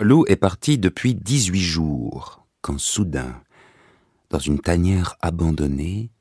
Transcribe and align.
Lou 0.00 0.24
est 0.28 0.36
parti 0.36 0.78
depuis 0.78 1.16
18 1.16 1.60
jours, 1.60 2.46
quand 2.62 2.78
soudain, 2.78 3.42
dans 4.30 4.38
une 4.38 4.60
tanière 4.60 5.16
abandonnée, 5.20 6.12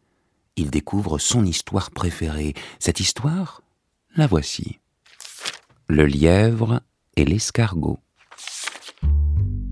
il 0.55 0.71
découvre 0.71 1.19
son 1.19 1.45
histoire 1.45 1.91
préférée. 1.91 2.55
Cette 2.79 2.99
histoire, 2.99 3.61
la 4.15 4.25
voici. 4.25 4.79
Le 5.87 6.07
lièvre 6.07 6.81
et 7.17 7.23
l'escargot. 7.23 7.99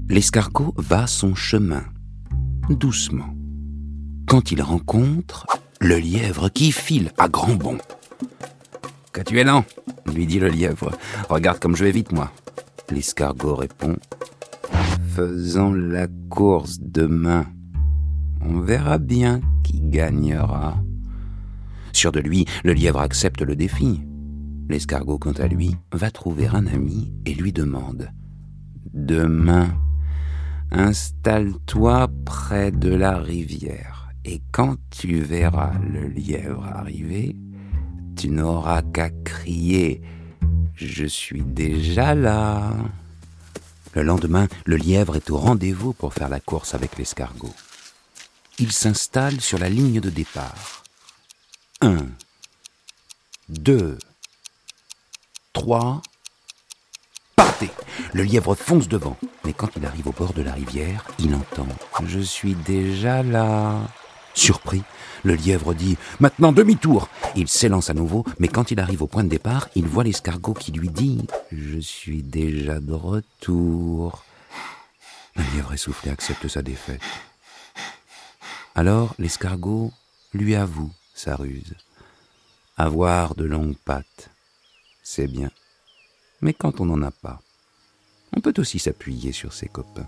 L'escargot 0.07 0.75
va 0.77 1.07
son 1.07 1.33
chemin, 1.33 1.85
doucement. 2.69 3.33
Quand 4.27 4.51
il 4.51 4.61
rencontre 4.61 5.47
le 5.81 5.97
lièvre 5.97 6.49
qui 6.49 6.71
file 6.71 7.11
à 7.17 7.27
grands 7.27 7.55
bonds. 7.55 7.79
Que 9.13 9.21
tu 9.21 9.39
es 9.39 9.43
lent, 9.43 9.65
lui 10.13 10.27
dit 10.27 10.39
le 10.39 10.49
lièvre. 10.49 10.91
Regarde 11.27 11.57
comme 11.57 11.75
je 11.75 11.85
vais 11.85 11.91
vite, 11.91 12.11
moi. 12.11 12.31
L'escargot 12.91 13.55
répond 13.55 13.95
Faisons 15.15 15.73
la 15.73 16.07
course 16.29 16.79
demain. 16.79 17.45
On 18.41 18.59
verra 18.59 18.99
bien 18.99 19.41
qui 19.63 19.81
gagnera. 19.81 20.83
Sûr 21.93 22.11
de 22.11 22.19
lui, 22.19 22.45
le 22.63 22.73
lièvre 22.73 22.99
accepte 22.99 23.41
le 23.41 23.55
défi. 23.55 24.01
L'escargot, 24.69 25.17
quant 25.17 25.31
à 25.31 25.47
lui, 25.47 25.75
va 25.93 26.11
trouver 26.11 26.47
un 26.47 26.67
ami 26.67 27.11
et 27.25 27.33
lui 27.33 27.51
demande 27.51 28.09
Demain, 28.93 29.67
installe-toi 30.71 32.09
près 32.25 32.71
de 32.71 32.93
la 32.93 33.17
rivière, 33.17 34.09
et 34.25 34.41
quand 34.51 34.75
tu 34.91 35.21
verras 35.21 35.73
le 35.79 36.07
lièvre 36.07 36.65
arriver, 36.65 37.35
tu 38.15 38.29
n'auras 38.29 38.81
qu'à 38.81 39.09
crier 39.09 40.01
je 40.75 41.05
suis 41.05 41.41
déjà 41.41 42.15
là. 42.15 42.73
Le 43.93 44.03
lendemain, 44.03 44.47
le 44.65 44.75
lièvre 44.75 45.15
est 45.15 45.29
au 45.29 45.37
rendez-vous 45.37 45.93
pour 45.93 46.13
faire 46.13 46.29
la 46.29 46.39
course 46.39 46.73
avec 46.73 46.97
l'escargot. 46.97 47.53
Il 48.59 48.71
s'installe 48.71 49.39
sur 49.39 49.57
la 49.57 49.69
ligne 49.69 50.01
de 50.01 50.09
départ. 50.09 50.83
Un, 51.81 52.07
deux, 53.49 53.97
trois, 55.53 56.01
partez 57.35 57.69
Le 58.13 58.23
lièvre 58.23 58.55
fonce 58.55 58.87
devant, 58.87 59.17
mais 59.43 59.53
quand 59.53 59.69
il 59.75 59.85
arrive 59.85 60.07
au 60.07 60.11
bord 60.11 60.33
de 60.33 60.41
la 60.41 60.53
rivière, 60.53 61.05
il 61.19 61.35
entend⁇ 61.35 61.67
Je 62.05 62.19
suis 62.19 62.55
déjà 62.55 63.23
là!⁇ 63.23 63.79
Surpris, 64.35 64.83
le 65.23 65.33
lièvre 65.33 65.73
dit⁇ 65.73 65.93
Maintenant 66.19 66.51
demi-tour!⁇ 66.51 67.09
Il 67.35 67.47
s'élance 67.47 67.89
à 67.89 67.93
nouveau, 67.93 68.25
mais 68.37 68.49
quand 68.49 68.69
il 68.69 68.79
arrive 68.79 69.01
au 69.01 69.07
point 69.07 69.23
de 69.23 69.29
départ, 69.29 69.69
il 69.75 69.87
voit 69.87 70.03
l'escargot 70.03 70.53
qui 70.53 70.71
lui 70.73 70.89
dit⁇ 70.89 71.25
Je 71.51 71.79
suis 71.79 72.21
déjà 72.21 72.79
de 72.79 72.93
retour⁇ 72.93 74.23
Le 75.41 75.55
lièvre 75.55 75.73
essoufflé 75.73 76.11
accepte 76.11 76.47
sa 76.49 76.61
défaite. 76.61 77.01
Alors 78.75 79.15
l'escargot 79.17 79.93
lui 80.33 80.53
avoue 80.53 80.91
sa 81.13 81.37
ruse. 81.37 81.75
Avoir 82.77 83.35
de 83.35 83.45
longues 83.45 83.77
pattes, 83.85 84.29
c'est 85.01 85.27
bien. 85.27 85.49
Mais 86.41 86.53
quand 86.53 86.81
on 86.81 86.85
n'en 86.85 87.01
a 87.01 87.11
pas, 87.11 87.41
on 88.35 88.41
peut 88.41 88.53
aussi 88.57 88.79
s'appuyer 88.79 89.31
sur 89.31 89.53
ses 89.53 89.69
copains. 89.69 90.07